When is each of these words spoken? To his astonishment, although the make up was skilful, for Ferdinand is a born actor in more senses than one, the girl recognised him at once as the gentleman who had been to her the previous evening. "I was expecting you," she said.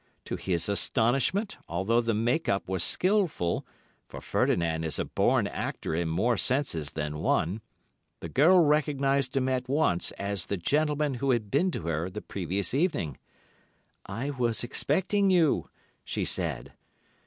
To 0.25 0.35
his 0.35 0.67
astonishment, 0.67 1.59
although 1.69 2.01
the 2.01 2.15
make 2.15 2.49
up 2.49 2.67
was 2.67 2.83
skilful, 2.83 3.67
for 4.07 4.19
Ferdinand 4.19 4.83
is 4.83 4.97
a 4.97 5.05
born 5.05 5.45
actor 5.45 5.93
in 5.93 6.09
more 6.09 6.37
senses 6.37 6.93
than 6.93 7.19
one, 7.19 7.61
the 8.19 8.27
girl 8.27 8.61
recognised 8.63 9.37
him 9.37 9.47
at 9.47 9.69
once 9.69 10.09
as 10.13 10.47
the 10.47 10.57
gentleman 10.57 11.13
who 11.21 11.29
had 11.29 11.51
been 11.51 11.69
to 11.69 11.83
her 11.83 12.09
the 12.09 12.19
previous 12.23 12.73
evening. 12.73 13.17
"I 14.03 14.31
was 14.31 14.63
expecting 14.63 15.29
you," 15.29 15.69
she 16.03 16.25
said. 16.25 16.73